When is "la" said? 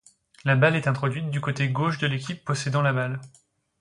0.45-0.55, 2.81-2.91